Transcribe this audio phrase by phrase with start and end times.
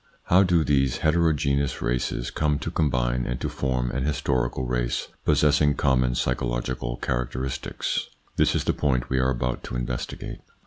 [0.23, 5.75] How do these heterogeneous races come to combine and to form an historical race possessing
[5.75, 8.09] common psychological characteristics?
[8.35, 10.39] This is the point we are about to investigate.